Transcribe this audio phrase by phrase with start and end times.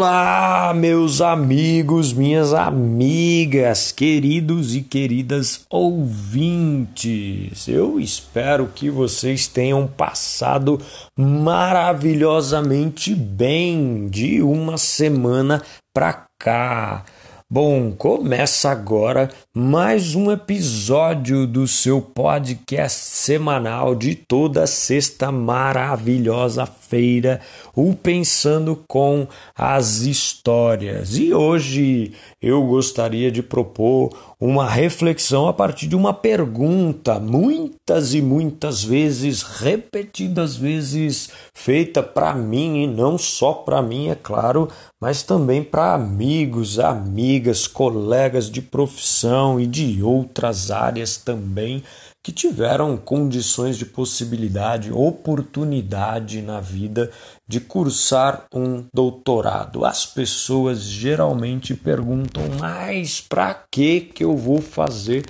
[0.00, 7.68] Olá, meus amigos, minhas amigas, queridos e queridas ouvintes.
[7.68, 10.80] Eu espero que vocês tenham passado
[11.14, 15.60] maravilhosamente bem de uma semana
[15.92, 17.04] pra cá.
[17.52, 27.40] Bom, começa agora mais um episódio do seu podcast semanal de toda sexta maravilhosa feira,
[27.74, 31.16] o Pensando com as Histórias.
[31.16, 32.12] E hoje
[32.42, 39.42] eu gostaria de propor uma reflexão a partir de uma pergunta, muitas e muitas vezes,
[39.42, 44.68] repetidas vezes, feita para mim e não só para mim, é claro,
[45.00, 51.84] mas também para amigos, amigas, colegas de profissão e de outras áreas também
[52.22, 57.10] que tiveram condições de possibilidade, oportunidade na vida
[57.48, 59.84] de cursar um doutorado.
[59.84, 65.24] As pessoas geralmente perguntam: "Mas para que que eu vou fazer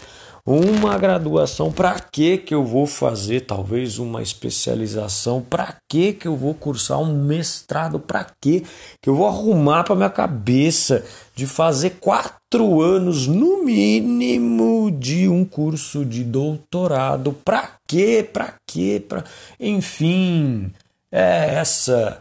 [0.45, 6.37] uma graduação, para que que eu vou fazer talvez uma especialização, para que que eu
[6.37, 8.65] vou cursar um mestrado, para que
[9.01, 12.40] que eu vou arrumar para minha cabeça de fazer quatro
[12.83, 19.25] anos no mínimo de um curso de doutorado, para que, para que, para
[19.59, 20.73] enfim,
[21.13, 22.19] é essa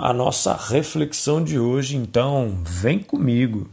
[0.00, 3.70] a nossa reflexão de hoje, então vem comigo.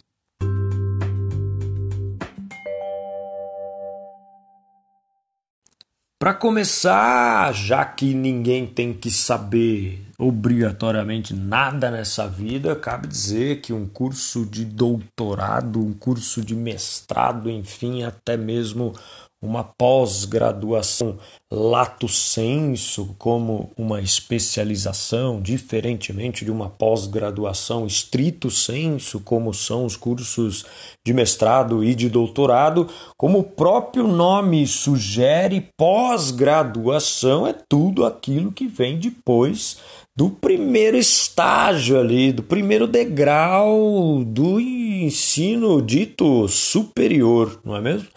[6.19, 13.71] Para começar, já que ninguém tem que saber obrigatoriamente nada nessa vida, cabe dizer que
[13.71, 18.95] um curso de doutorado, um curso de mestrado, enfim, até mesmo
[19.41, 21.17] uma pós-graduação
[21.51, 30.65] lato senso, como uma especialização, diferentemente de uma pós-graduação estrito senso, como são os cursos
[31.05, 38.67] de mestrado e de doutorado, como o próprio nome sugere, pós-graduação é tudo aquilo que
[38.67, 39.77] vem depois
[40.17, 48.07] do primeiro estágio ali, do primeiro degrau do ensino dito superior, não é mesmo?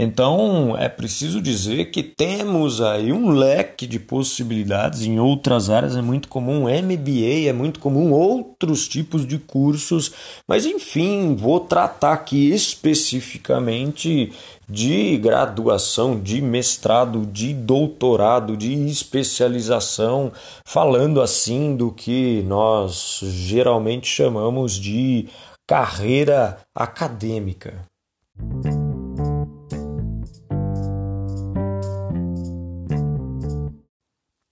[0.00, 6.00] Então é preciso dizer que temos aí um leque de possibilidades em outras áreas, é
[6.00, 10.12] muito comum MBA, é muito comum outros tipos de cursos,
[10.46, 14.32] mas enfim, vou tratar aqui especificamente
[14.68, 20.30] de graduação, de mestrado, de doutorado, de especialização,
[20.64, 25.26] falando assim do que nós geralmente chamamos de
[25.66, 27.84] carreira acadêmica.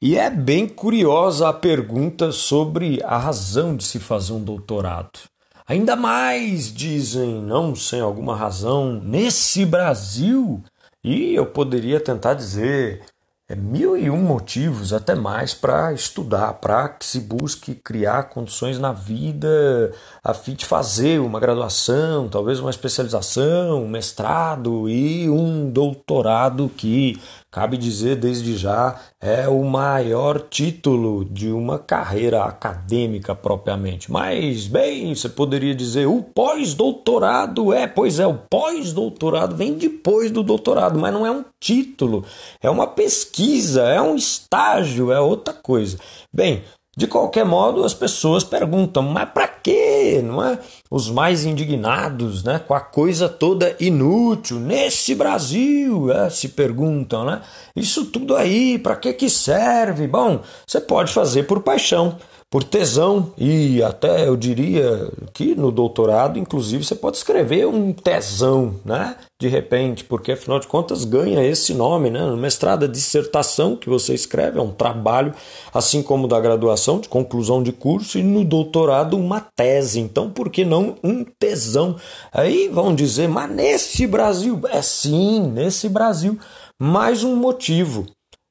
[0.01, 5.21] E é bem curiosa a pergunta sobre a razão de se fazer um doutorado.
[5.67, 10.63] Ainda mais, dizem, não sem alguma razão, nesse Brasil.
[11.03, 13.07] E eu poderia tentar dizer
[13.49, 18.77] é mil e um motivos, até mais, para estudar, para que se busque criar condições
[18.77, 19.93] na vida
[20.25, 27.21] a fim de fazer uma graduação, talvez uma especialização, um mestrado e um doutorado que
[27.57, 34.13] cabe dizer desde já, é o maior título de uma carreira acadêmica propriamente.
[34.13, 40.43] Mas, bem, você poderia dizer o pós-doutorado é, pois é, o pós-doutorado vem depois do
[40.43, 42.27] doutorado, mas não é um título,
[42.61, 45.99] é uma pesquisa, é um estágio, é outra coisa.
[46.31, 46.63] Bem,
[46.95, 50.23] de qualquer modo, as pessoas perguntam, mas para quê?
[50.25, 50.59] Não é?
[50.91, 57.43] Os mais indignados, né, com a coisa toda inútil nesse Brasil, é, se perguntam, né?
[57.75, 60.07] Isso tudo aí, para que que serve?
[60.07, 62.17] Bom, você pode fazer por paixão
[62.51, 68.77] por tesão e até eu diria que no doutorado, inclusive, você pode escrever um tesão,
[68.85, 69.17] né?
[69.39, 72.21] De repente, porque afinal de contas ganha esse nome, né?
[72.21, 75.35] No mestrado, a dissertação que você escreve é um trabalho,
[75.75, 79.99] assim como da graduação, de conclusão de curso, e no doutorado, uma tese.
[79.99, 81.97] Então, por que não um tesão?
[82.33, 86.39] Aí vão dizer, mas nesse Brasil, é sim, nesse Brasil,
[86.81, 88.07] mais um motivo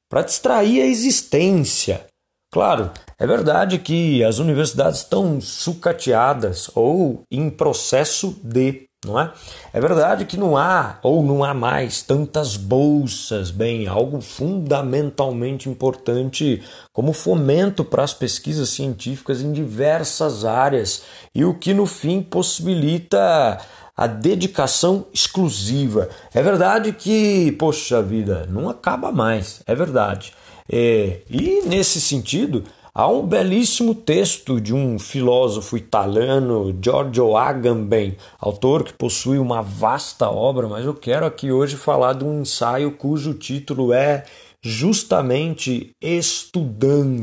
[0.08, 2.06] para distrair a existência.
[2.52, 9.30] Claro, é verdade que as universidades estão sucateadas ou em processo de, não é?
[9.72, 16.62] É verdade que não há ou não há mais tantas bolsas, bem, algo fundamentalmente importante
[16.92, 21.02] como fomento para as pesquisas científicas em diversas áreas
[21.34, 23.58] e o que no fim possibilita
[23.96, 26.10] a dedicação exclusiva.
[26.34, 30.34] É verdade que, poxa vida, não acaba mais, é verdade.
[30.70, 32.64] É, e nesse sentido,
[32.98, 40.30] Há um belíssimo texto de um filósofo italiano, Giorgio Agamben, autor que possui uma vasta
[40.30, 44.24] obra, mas eu quero aqui hoje falar de um ensaio cujo título é
[44.62, 47.18] justamente Estudantes.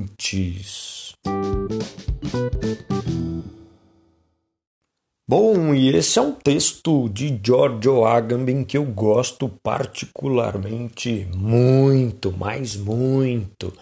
[5.28, 12.76] Bom, e esse é um texto de Giorgio Agamben que eu gosto particularmente muito, mas
[12.76, 13.74] muito.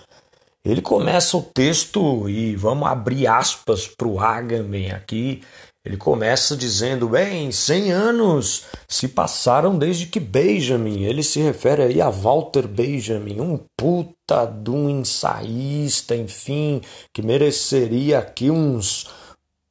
[0.64, 5.42] Ele começa o texto e vamos abrir aspas para o Agamben aqui.
[5.84, 12.00] Ele começa dizendo: Bem, 100 anos se passaram desde que Benjamin, ele se refere aí
[12.00, 16.82] a Walter Benjamin, um puta de um ensaísta, enfim,
[17.12, 19.10] que mereceria aqui uns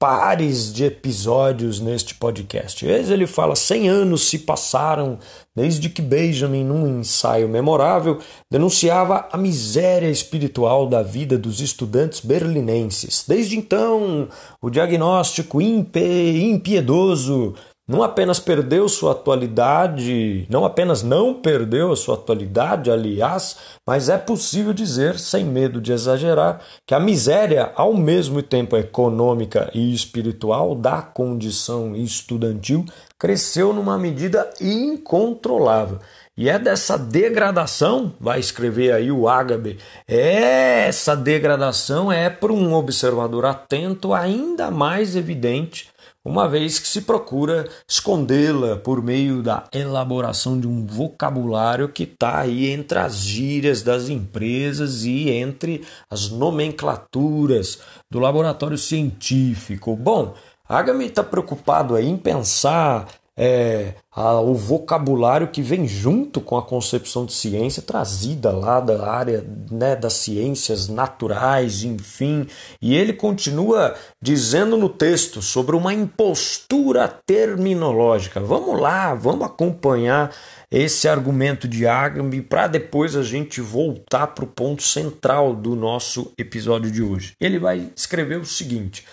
[0.00, 2.87] pares de episódios neste podcast.
[2.87, 5.19] Vezes ele fala: 100 anos se passaram
[5.55, 8.19] desde que Benjamin, num ensaio memorável,
[8.50, 13.26] denunciava a miséria espiritual da vida dos estudantes berlinenses.
[13.29, 14.26] Desde então,
[14.62, 17.55] o diagnóstico impiedoso
[17.90, 24.16] não apenas perdeu sua atualidade, não apenas não perdeu a sua atualidade, aliás, mas é
[24.16, 30.76] possível dizer, sem medo de exagerar, que a miséria, ao mesmo tempo econômica e espiritual
[30.76, 32.84] da condição estudantil,
[33.19, 35.98] cresceu numa medida incontrolável.
[36.40, 39.76] E é dessa degradação, vai escrever aí o Ágabe,
[40.08, 45.90] é essa degradação é para um observador atento ainda mais evidente
[46.25, 52.38] uma vez que se procura escondê-la por meio da elaboração de um vocabulário que está
[52.38, 59.94] aí entre as gírias das empresas e entre as nomenclaturas do laboratório científico.
[59.94, 60.34] Bom,
[60.66, 63.06] Agami está preocupado aí em pensar
[63.38, 69.08] é, a, o vocabulário que vem junto com a concepção de ciência trazida lá da
[69.08, 72.46] área né, das ciências naturais, enfim.
[72.82, 78.40] E ele continua dizendo no texto sobre uma impostura terminológica.
[78.40, 80.34] Vamos lá, vamos acompanhar
[80.70, 86.32] esse argumento de Agamben para depois a gente voltar para o ponto central do nosso
[86.38, 87.32] episódio de hoje.
[87.40, 89.04] Ele vai escrever o seguinte.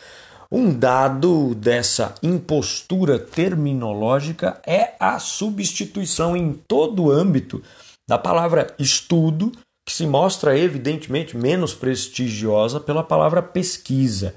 [0.52, 7.62] Um dado dessa impostura terminológica é a substituição em todo o âmbito
[8.08, 9.52] da palavra estudo,
[9.86, 14.36] que se mostra evidentemente menos prestigiosa pela palavra pesquisa.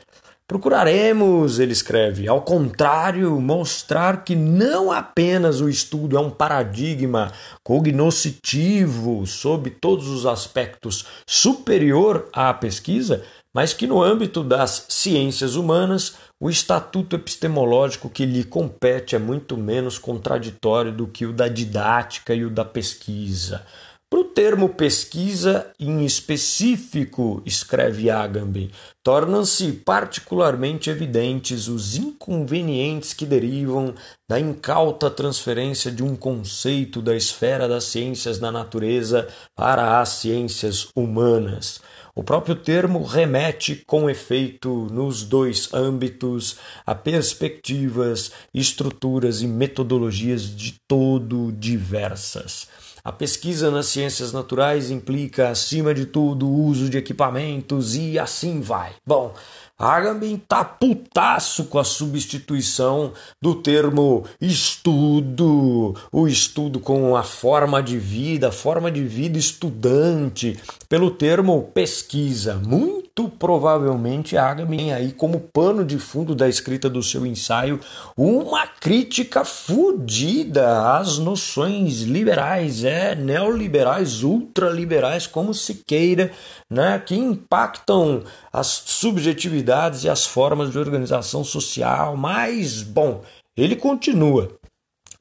[0.48, 7.30] Procuraremos, ele escreve, ao contrário, mostrar que não apenas o estudo é um paradigma
[7.62, 13.22] cognoscitivo sob todos os aspectos superior à pesquisa,
[13.52, 19.56] mas que no âmbito das ciências humanas o estatuto epistemológico que lhe compete é muito
[19.56, 23.66] menos contraditório do que o da didática e o da pesquisa.
[24.10, 28.68] Para o termo pesquisa em específico, escreve Agamben,
[29.04, 33.94] tornam-se particularmente evidentes os inconvenientes que derivam
[34.28, 40.88] da incauta transferência de um conceito da esfera das ciências da natureza para as ciências
[40.96, 41.80] humanas.
[42.12, 50.74] O próprio termo remete com efeito nos dois âmbitos a perspectivas, estruturas e metodologias de
[50.88, 52.66] todo diversas.
[53.02, 58.60] A pesquisa nas ciências naturais implica, acima de tudo, o uso de equipamentos e assim
[58.60, 58.92] vai.
[59.06, 59.34] Bom,
[59.78, 67.96] Agamben tá putaço com a substituição do termo estudo, o estudo com a forma de
[67.96, 72.56] vida, forma de vida estudante, pelo termo pesquisa.
[72.56, 77.80] Muito provavelmente Agamben aí como pano de fundo da escrita do seu ensaio
[78.16, 86.30] uma crítica fodida às noções liberais, é, neoliberais, ultraliberais, como se queira,
[86.68, 88.22] né, que impactam
[88.52, 93.22] as subjetividades e as formas de organização social, mas, bom,
[93.56, 94.48] ele continua.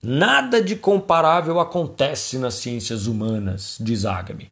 [0.01, 4.49] Nada de comparável acontece nas ciências humanas, diz Agame.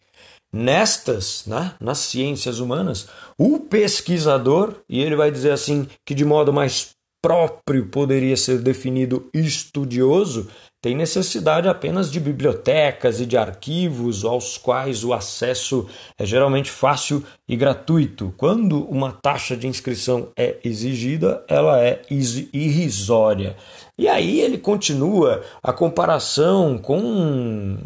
[0.54, 6.54] Nestas, né, nas ciências humanas, o pesquisador, e ele vai dizer assim que de modo
[6.54, 10.48] mais próprio poderia ser definido estudioso,
[10.82, 17.26] tem necessidade apenas de bibliotecas e de arquivos aos quais o acesso é geralmente fácil
[17.50, 18.34] e gratuito.
[18.38, 23.58] Quando uma taxa de inscrição é exigida, ela é irrisória.
[23.98, 27.78] E aí ele continua a comparação com,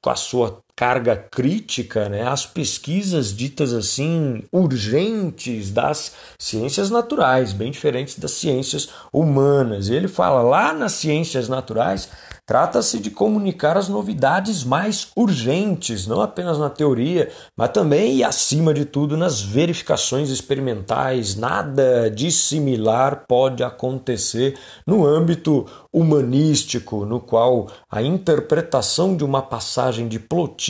[0.00, 7.70] com a sua carga crítica né, às pesquisas ditas assim urgentes das ciências naturais, bem
[7.70, 9.88] diferentes das ciências humanas.
[9.88, 12.08] Ele fala lá nas ciências naturais
[12.44, 18.74] Trata-se de comunicar as novidades mais urgentes, não apenas na teoria, mas também e acima
[18.74, 21.36] de tudo nas verificações experimentais.
[21.36, 30.08] Nada de similar pode acontecer no âmbito humanístico, no qual a interpretação de uma passagem
[30.08, 30.61] de Plotino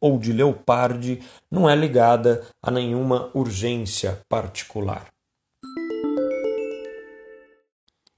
[0.00, 5.06] ou de Leopardi não é ligada a nenhuma urgência particular.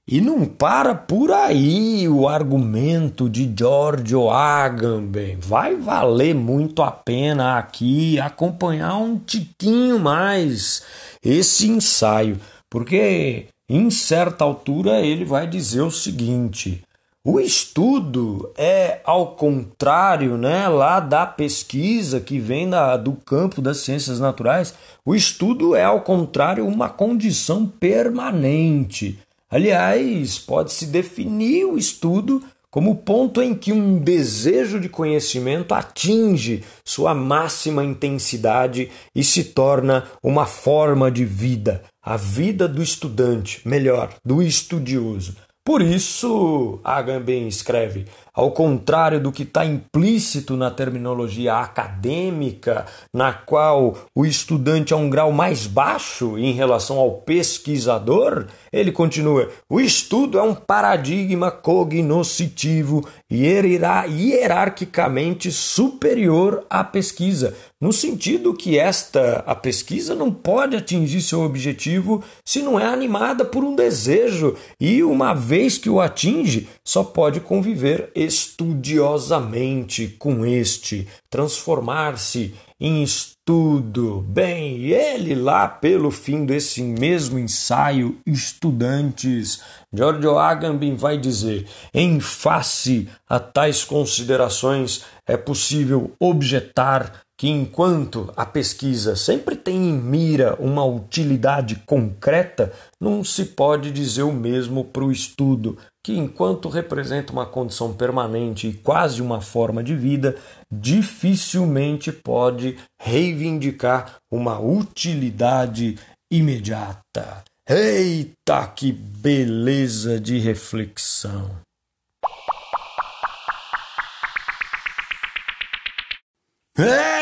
[0.07, 5.37] E não para por aí o argumento de Giorgio Agamben.
[5.39, 10.83] Vai valer muito a pena aqui acompanhar um tiquinho mais
[11.23, 16.81] esse ensaio, porque em certa altura ele vai dizer o seguinte:
[17.23, 23.77] o estudo é ao contrário, né, lá da pesquisa que vem da, do campo das
[23.77, 24.73] ciências naturais,
[25.05, 29.19] o estudo é ao contrário uma condição permanente.
[29.51, 36.63] Aliás, pode-se definir o estudo como o ponto em que um desejo de conhecimento atinge
[36.83, 44.15] sua máxima intensidade e se torna uma forma de vida, a vida do estudante, melhor,
[44.25, 45.35] do estudioso.
[45.71, 53.95] Por isso, Agamben escreve: ao contrário do que está implícito na terminologia acadêmica, na qual
[54.13, 60.37] o estudante é um grau mais baixo em relação ao pesquisador, ele continua: o estudo
[60.37, 70.29] é um paradigma cognoscitivo hierarquicamente superior à pesquisa, no sentido que esta a pesquisa não
[70.31, 75.89] pode atingir seu objetivo se não é animada por um desejo e uma vez que
[75.89, 84.25] o atinge, só pode conviver estudiosamente com este, transformar-se em estudo.
[84.27, 89.61] Bem, ele lá pelo fim desse mesmo ensaio, estudantes,
[89.93, 98.45] Giorgio Agamben vai dizer: em face a tais considerações, é possível objetar que enquanto a
[98.45, 105.03] pesquisa sempre tem em mira uma utilidade concreta, não se pode dizer o mesmo para
[105.03, 110.35] o estudo, que enquanto representa uma condição permanente e quase uma forma de vida,
[110.71, 115.97] dificilmente pode reivindicar uma utilidade
[116.31, 117.43] imediata.
[117.69, 121.61] Eita, que beleza de reflexão!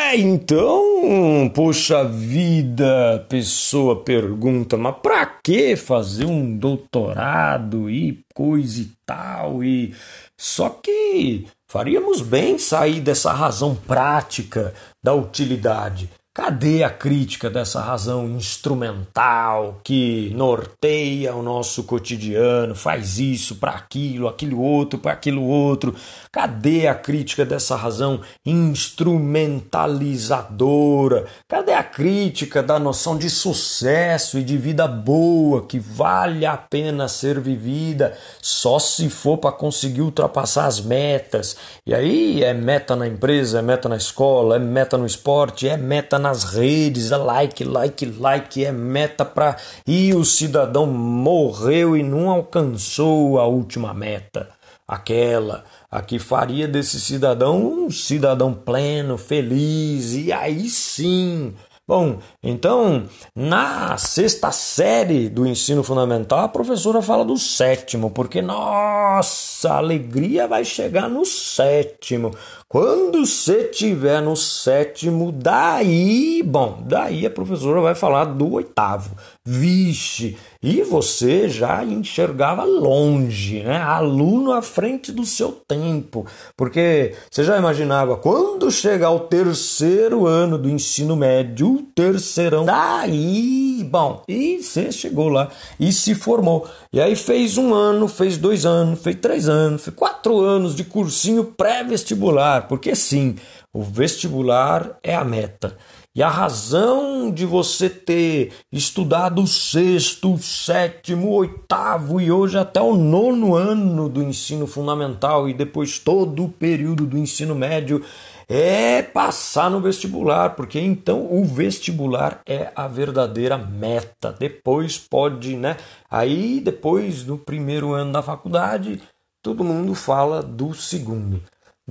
[0.10, 8.90] É, então, poxa vida, pessoa pergunta, mas pra que fazer um doutorado e coisa e
[9.06, 9.64] tal?
[9.64, 9.94] E
[10.36, 14.74] só que faríamos bem sair dessa razão prática
[15.04, 16.10] da utilidade
[16.42, 24.26] Cadê a crítica dessa razão instrumental que norteia o nosso cotidiano, faz isso para aquilo,
[24.26, 25.94] aquilo outro, para aquilo outro?
[26.32, 31.26] Cadê a crítica dessa razão instrumentalizadora?
[31.46, 37.10] Cadê a crítica da noção de sucesso e de vida boa que vale a pena
[37.10, 41.58] ser vivida só se for para conseguir ultrapassar as metas?
[41.86, 45.76] E aí é meta na empresa, é meta na escola, é meta no esporte, é
[45.76, 49.58] meta na nas redes, like, like, like, é meta para.
[49.86, 54.50] E o cidadão morreu e não alcançou a última meta,
[54.88, 61.56] aquela a que faria desse cidadão um cidadão pleno, feliz, e aí sim
[61.90, 69.72] Bom, então, na sexta série do ensino fundamental, a professora fala do sétimo, porque, nossa,
[69.72, 72.30] a alegria vai chegar no sétimo.
[72.72, 79.16] Quando você tiver no sétimo, daí, bom, daí a professora vai falar do oitavo.
[79.44, 83.78] Vixe, e você já enxergava longe, né?
[83.78, 90.56] Aluno à frente do seu tempo, porque você já imaginava quando chegar o terceiro ano
[90.56, 95.50] do ensino médio, o terceirão, daí, bom, e você chegou lá
[95.80, 96.68] e se formou.
[96.92, 100.84] E aí fez um ano, fez dois anos, fez três anos, fez quatro anos de
[100.84, 103.36] cursinho pré-vestibular, porque sim,
[103.74, 105.78] o vestibular é a meta.
[106.16, 112.58] E a razão de você ter estudado o sexto, o sétimo, o oitavo e hoje
[112.58, 118.04] até o nono ano do ensino fundamental e depois todo o período do ensino médio
[118.50, 124.36] é passar no vestibular, porque então o vestibular é a verdadeira meta.
[124.38, 125.78] Depois pode, né?
[126.10, 129.00] Aí depois do primeiro ano da faculdade,
[129.44, 131.42] todo mundo fala do segundo.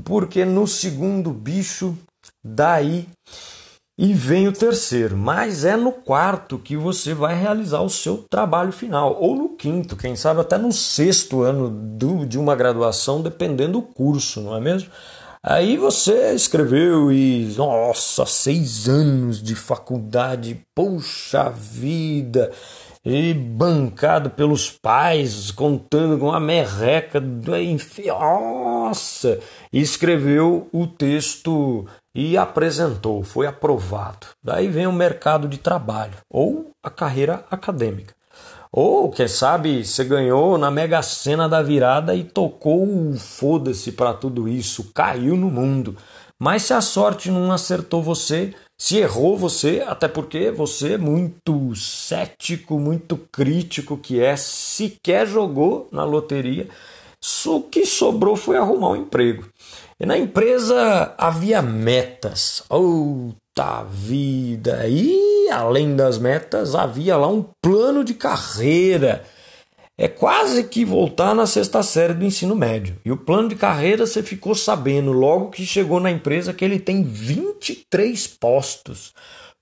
[0.05, 1.97] Porque no segundo bicho
[2.45, 3.07] Daí
[3.97, 8.71] e vem o terceiro, mas é no quarto que você vai realizar o seu trabalho
[8.71, 13.73] final, ou no quinto, quem sabe até no sexto ano do, de uma graduação, dependendo
[13.73, 14.89] do curso, não é mesmo?
[15.43, 22.53] Aí você escreveu e, nossa, seis anos de faculdade, poxa vida,
[23.05, 27.21] e bancado pelos pais, contando com a merreca,
[27.61, 28.11] enfim,
[28.89, 29.39] nossa,
[29.71, 34.29] escreveu o texto e apresentou, foi aprovado.
[34.43, 38.15] Daí vem o mercado de trabalho ou a carreira acadêmica.
[38.73, 44.15] Ou, quem sabe, você ganhou na mega cena da virada e tocou o foda-se para
[44.15, 45.97] tudo isso, caiu no mundo.
[46.39, 51.75] Mas se a sorte não acertou você, se errou você, até porque você é muito
[51.75, 56.69] cético, muito crítico que é, sequer jogou na loteria,
[57.47, 59.49] o que sobrou foi arrumar um emprego.
[60.01, 62.63] E na empresa havia metas.
[62.69, 64.87] Outra vida!
[64.87, 69.25] E além das metas, havia lá um plano de carreira.
[70.01, 72.97] É quase que voltar na sexta série do ensino médio.
[73.05, 76.79] E o plano de carreira você ficou sabendo logo que chegou na empresa que ele
[76.79, 79.13] tem 23 postos.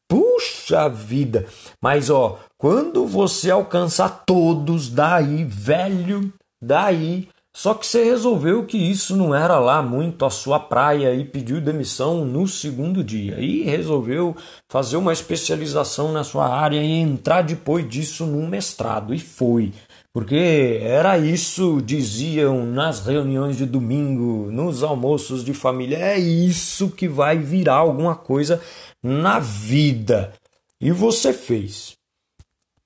[0.06, 1.46] Puxa vida!
[1.82, 6.30] Mas ó, quando você alcançar todos, daí, velho,
[6.62, 11.24] daí só que você resolveu que isso não era lá muito a sua praia e
[11.24, 13.40] pediu demissão no segundo dia.
[13.40, 14.36] E resolveu
[14.68, 19.14] fazer uma especialização na sua área e entrar depois disso num mestrado.
[19.14, 19.72] E foi.
[20.12, 27.08] Porque era isso, diziam nas reuniões de domingo, nos almoços de família, é isso que
[27.08, 28.60] vai virar alguma coisa
[29.02, 30.34] na vida.
[30.78, 31.96] E você fez.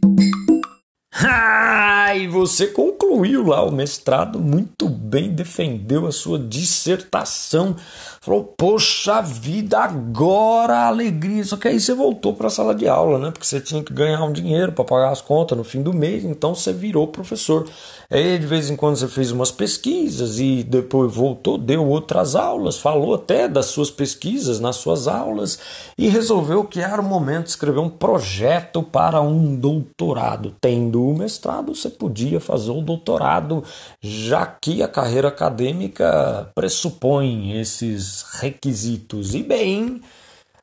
[1.18, 2.68] Ah, e você
[3.16, 4.75] concluiu lá o mestrado muito
[5.16, 7.74] bem, defendeu a sua dissertação.
[8.20, 11.42] Falou, poxa vida, agora a alegria.
[11.46, 13.32] Só que aí você voltou para a sala de aula, né?
[13.32, 16.26] Porque você tinha que ganhar um dinheiro para pagar as contas no fim do mês,
[16.26, 17.66] então você virou professor.
[18.10, 22.78] Aí de vez em quando você fez umas pesquisas e depois voltou, deu outras aulas,
[22.78, 25.58] falou até das suas pesquisas nas suas aulas
[25.98, 30.56] e resolveu que era o momento de escrever um projeto para um doutorado.
[30.62, 33.64] Tendo o mestrado, você podia fazer o doutorado,
[34.02, 39.36] já que a carreira acadêmica pressupõe esses requisitos.
[39.36, 40.02] E bem,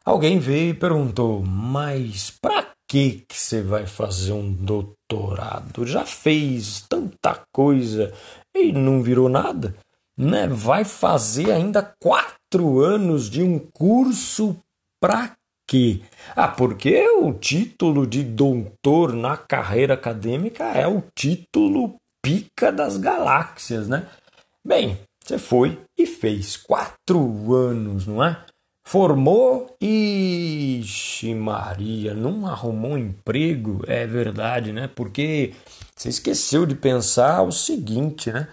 [0.04, 5.86] alguém veio e perguntou: mas para que que você vai fazer um doutorado?
[5.86, 8.12] Já fez tanta coisa
[8.52, 9.76] e não virou nada,
[10.18, 10.48] né?
[10.48, 14.56] Vai fazer ainda quatro anos de um curso
[15.00, 15.36] para
[15.68, 16.00] quê?
[16.34, 23.88] Ah, porque o título de doutor na carreira acadêmica é o título pica das galáxias,
[23.88, 24.06] né?
[24.64, 28.44] Bem, você foi e fez quatro anos, não é?
[28.86, 30.80] Formou e.
[30.82, 34.88] Ixi, Maria, não arrumou um emprego, é verdade, né?
[34.92, 35.54] Porque
[35.96, 38.48] você esqueceu de pensar o seguinte, né?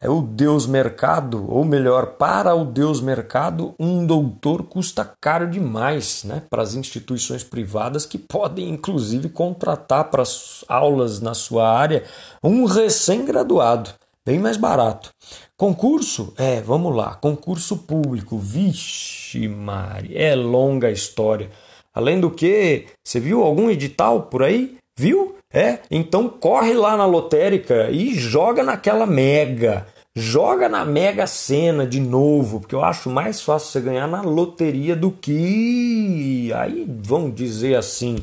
[0.00, 6.24] É o Deus mercado, ou melhor, para o Deus mercado, um doutor custa caro demais,
[6.24, 6.42] né?
[6.50, 12.04] Para as instituições privadas que podem, inclusive, contratar para as aulas na sua área
[12.42, 13.90] um recém-graduado,
[14.24, 15.10] bem mais barato.
[15.56, 16.32] Concurso?
[16.36, 17.14] É, vamos lá.
[17.14, 18.36] Concurso público.
[18.36, 21.50] Vixe, Mari, é longa a história.
[21.94, 24.76] Além do que, você viu algum edital por aí?
[24.98, 25.36] Viu?
[25.52, 29.86] É, então corre lá na lotérica e joga naquela mega.
[30.16, 34.94] Joga na Mega Sena de novo, porque eu acho mais fácil você ganhar na loteria
[34.94, 36.52] do que.
[36.54, 38.18] Aí vão dizer assim.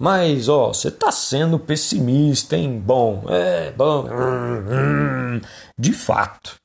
[0.00, 2.82] Mas, ó, você tá sendo pessimista, hein?
[2.84, 4.06] Bom, é, bom.
[4.06, 5.40] Hum, hum,
[5.78, 6.56] de fato.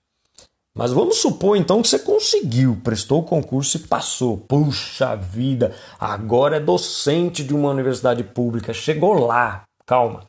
[0.78, 4.38] Mas vamos supor então que você conseguiu, prestou o concurso e passou.
[4.38, 10.26] Puxa vida, agora é docente de uma universidade pública, chegou lá, calma.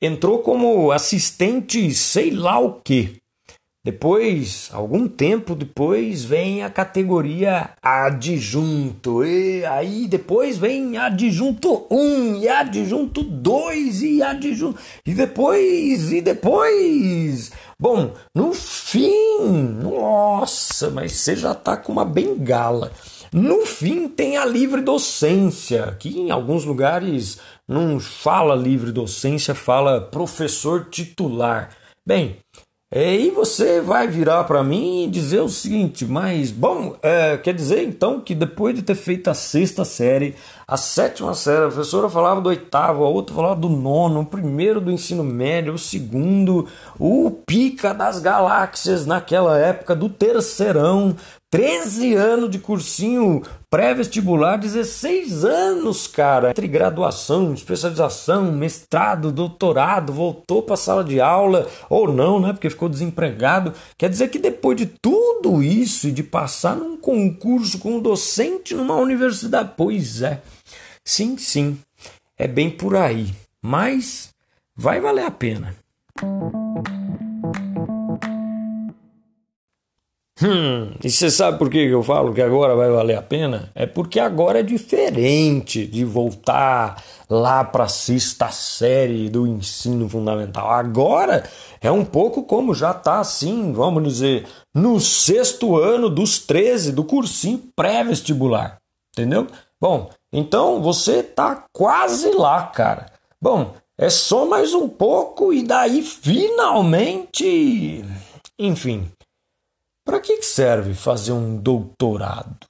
[0.00, 3.16] Entrou como assistente, sei lá o quê.
[3.84, 9.22] Depois, algum tempo depois, vem a categoria adjunto.
[9.22, 14.80] E aí depois vem adjunto 1 e adjunto 2 e adjunto.
[15.04, 17.52] E depois, e depois.
[17.78, 19.42] Bom, no fim,
[19.82, 22.90] nossa, mas você já tá com uma bengala.
[23.30, 30.00] No fim tem a livre docência, que em alguns lugares não fala livre docência, fala
[30.00, 31.68] professor titular.
[32.06, 32.36] Bem,
[32.96, 37.82] E você vai virar para mim e dizer o seguinte, mas bom, é, quer dizer
[37.82, 42.40] então que depois de ter feito a sexta série, a sétima série, a professora falava
[42.40, 47.32] do oitavo, a outra falava do nono, o primeiro do ensino médio, o segundo, o
[47.44, 51.16] pica das galáxias naquela época do terceirão,
[51.50, 53.42] 13 anos de cursinho
[53.74, 61.68] pré-vestibular, 16 anos, cara, entre graduação, especialização, mestrado, doutorado, voltou para a sala de aula
[61.90, 62.52] ou não, né?
[62.52, 63.74] Porque ficou desempregado.
[63.98, 68.94] Quer dizer que depois de tudo isso e de passar num concurso como docente numa
[68.94, 70.40] universidade, pois é.
[71.04, 71.76] Sim, sim.
[72.38, 74.30] É bem por aí, mas
[74.76, 75.74] vai valer a pena.
[80.42, 83.70] Hum, e você sabe por que eu falo que agora vai valer a pena?
[83.72, 90.68] É porque agora é diferente de voltar lá para a sexta série do ensino fundamental.
[90.70, 91.48] Agora
[91.80, 94.44] é um pouco como já está assim, vamos dizer,
[94.74, 98.78] no sexto ano dos 13 do cursinho pré-vestibular.
[99.16, 99.46] Entendeu?
[99.80, 103.06] Bom, então você tá quase lá, cara.
[103.40, 108.04] Bom, é só mais um pouco e daí finalmente.
[108.58, 109.08] Enfim.
[110.04, 112.66] Para que serve fazer um doutorado?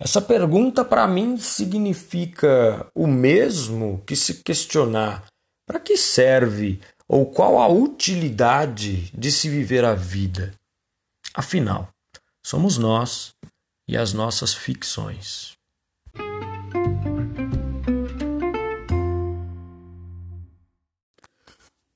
[0.00, 5.24] Essa pergunta para mim significa o mesmo que se questionar
[5.64, 10.52] para que serve ou qual a utilidade de se viver a vida.
[11.32, 11.88] Afinal,
[12.44, 13.32] somos nós
[13.86, 15.51] e as nossas ficções.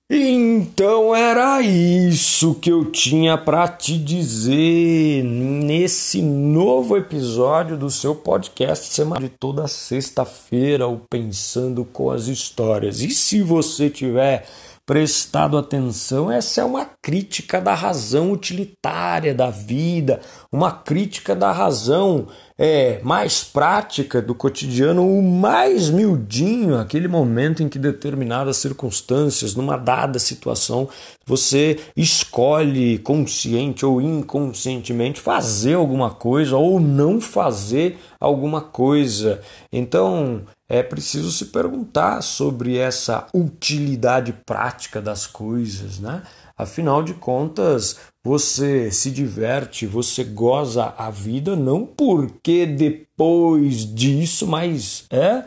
[0.09, 8.95] Então era isso que eu tinha para te dizer nesse novo episódio do seu podcast
[8.95, 13.01] semana de toda sexta-feira, o Pensando com as Histórias.
[13.01, 14.47] E se você tiver
[14.87, 20.21] prestado atenção, essa é uma crítica da razão utilitária da vida,
[20.53, 27.69] uma crítica da razão é, mais prática do cotidiano, o mais miudinho, aquele momento em
[27.69, 30.89] que determinadas circunstâncias, numa dada situação,
[31.27, 39.41] você escolhe consciente ou inconscientemente fazer alguma coisa ou não fazer alguma coisa.
[39.73, 46.23] Então, é preciso se perguntar sobre essa utilidade prática das coisas, né?
[46.57, 55.05] Afinal de contas, você se diverte, você goza a vida não porque depois disso, mas
[55.11, 55.45] é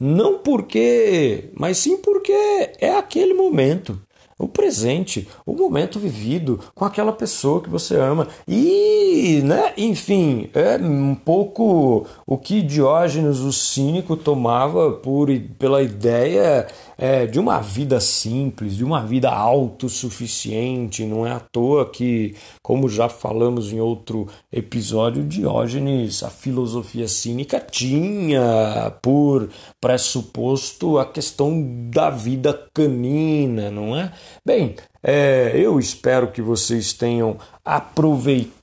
[0.00, 2.32] não porque, mas sim porque
[2.80, 4.00] é aquele momento
[4.42, 8.26] o presente, o momento vivido com aquela pessoa que você ama.
[8.46, 15.28] E, né, enfim, é um pouco o que Diógenes, o cínico, tomava por,
[15.58, 21.04] pela ideia é, de uma vida simples, de uma vida autossuficiente.
[21.04, 27.60] Não é à toa que, como já falamos em outro episódio, Diógenes, a filosofia cínica,
[27.60, 29.48] tinha por
[29.80, 34.12] pressuposto a questão da vida canina, não é?
[34.44, 38.61] Bem, é, eu espero que vocês tenham aproveitado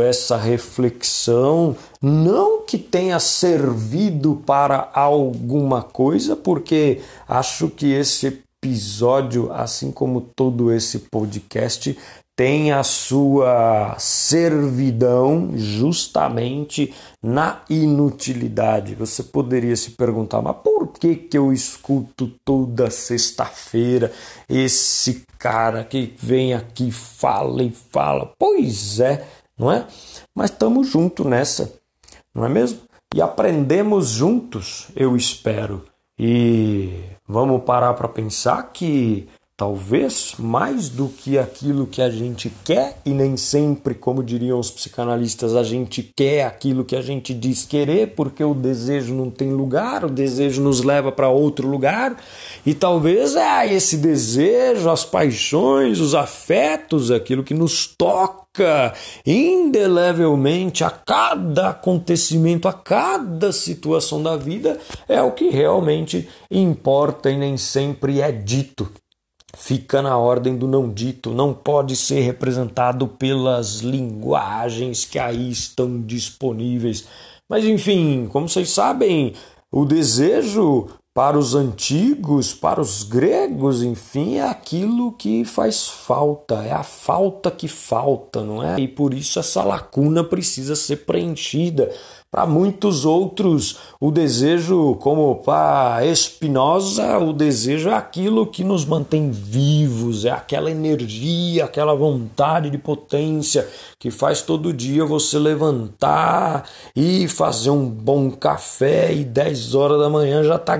[0.00, 8.26] essa reflexão, não que tenha servido para alguma coisa, porque acho que esse
[8.62, 11.96] episódio, assim como todo esse podcast,
[12.40, 18.94] tem a sua servidão justamente na inutilidade.
[18.94, 24.10] Você poderia se perguntar, mas por que, que eu escuto toda sexta-feira
[24.48, 28.32] esse cara que vem aqui, fala e fala?
[28.38, 29.22] Pois é,
[29.60, 29.86] não é?
[30.34, 31.70] Mas estamos juntos nessa,
[32.34, 32.80] não é mesmo?
[33.14, 35.84] E aprendemos juntos, eu espero.
[36.18, 36.94] E
[37.28, 39.28] vamos parar para pensar que
[39.60, 44.70] Talvez mais do que aquilo que a gente quer, e nem sempre, como diriam os
[44.70, 49.52] psicanalistas, a gente quer aquilo que a gente diz querer, porque o desejo não tem
[49.52, 52.16] lugar, o desejo nos leva para outro lugar,
[52.64, 58.39] e talvez é esse desejo, as paixões, os afetos, aquilo que nos toca
[59.24, 67.36] indelevelmente a cada acontecimento, a cada situação da vida, é o que realmente importa e
[67.36, 68.90] nem sempre é dito
[69.56, 76.00] fica na ordem do não dito, não pode ser representado pelas linguagens que aí estão
[76.00, 77.06] disponíveis.
[77.48, 79.34] Mas enfim, como vocês sabem,
[79.70, 86.72] o desejo para os antigos, para os gregos, enfim, é aquilo que faz falta, é
[86.72, 88.78] a falta que falta, não é?
[88.78, 91.92] E por isso essa lacuna precisa ser preenchida
[92.32, 99.32] Para muitos outros, o desejo, como para Espinosa, o desejo é aquilo que nos mantém
[99.32, 107.26] vivos, é aquela energia, aquela vontade de potência que faz todo dia você levantar e
[107.26, 110.76] fazer um bom café e 10 horas da manhã já está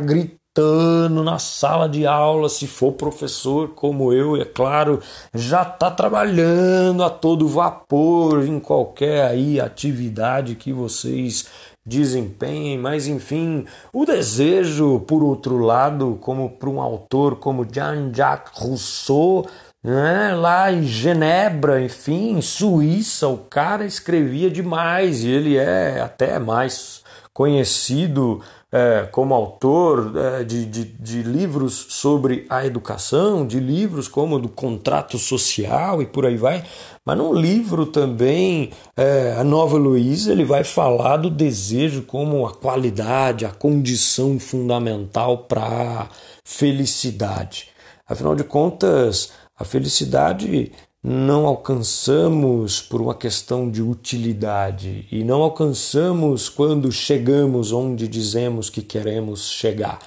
[0.50, 5.00] gritando na sala de aula, se for professor como eu, é claro,
[5.32, 11.46] já está trabalhando a todo vapor em qualquer aí atividade que vocês
[11.86, 19.46] desempenhem, mas enfim, o desejo, por outro lado, como para um autor como Jean-Jacques Rousseau,
[19.82, 20.34] né?
[20.34, 27.02] lá em Genebra, enfim, em Suíça, o cara escrevia demais e ele é até mais
[27.32, 34.38] conhecido é, como autor é, de, de, de, livros sobre a educação, de livros como
[34.38, 36.62] do contrato social e por aí vai.
[37.04, 42.54] Mas num livro também, é, a Nova Luísa, ele vai falar do desejo como a
[42.54, 46.08] qualidade, a condição fundamental para a
[46.44, 47.68] felicidade.
[48.06, 50.72] Afinal de contas, a felicidade
[51.04, 58.80] não alcançamos por uma questão de utilidade e não alcançamos quando chegamos onde dizemos que
[58.80, 59.98] queremos chegar.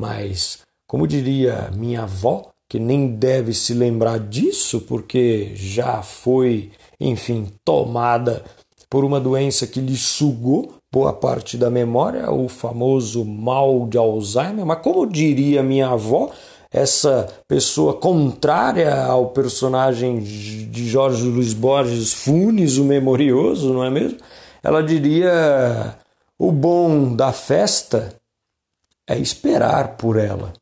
[0.00, 7.48] Mas, como diria minha avó, que nem deve se lembrar disso porque já foi, enfim,
[7.64, 8.44] tomada
[8.88, 14.64] por uma doença que lhe sugou boa parte da memória, o famoso mal de Alzheimer.
[14.64, 16.30] Mas, como diria minha avó,
[16.72, 24.18] essa pessoa contrária ao personagem de Jorge Luiz Borges Funes, o memorioso, não é mesmo?
[24.62, 25.98] Ela diria:
[26.38, 28.16] o bom da festa
[29.06, 30.54] é esperar por ela.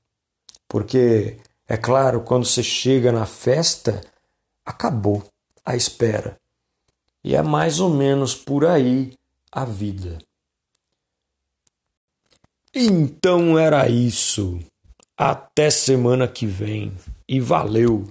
[0.66, 1.36] Porque,
[1.68, 4.00] é claro, quando você chega na festa,
[4.64, 5.22] acabou
[5.64, 6.36] a espera.
[7.22, 9.12] E é mais ou menos por aí
[9.52, 10.18] a vida.
[12.74, 14.58] Então era isso.
[15.22, 16.94] Até semana que vem
[17.28, 18.10] e valeu!